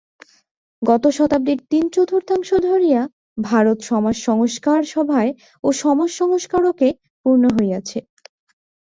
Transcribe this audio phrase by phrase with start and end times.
[0.81, 3.01] গত শতাব্দীর তিন-চতুর্থাংশ ধরিয়া
[3.43, 5.31] ভারত সমাজসংস্কার-সভায়
[5.63, 6.87] ও সমাজসংস্কারকে
[7.21, 7.99] পূর্ণ হইয়াছে।